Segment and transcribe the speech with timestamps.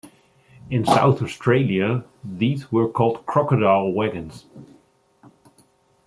[0.71, 4.45] In South Australia, these were called crocodile wagons.